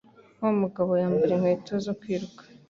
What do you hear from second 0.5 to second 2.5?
mugabo yambara inkweto zo kwiruka.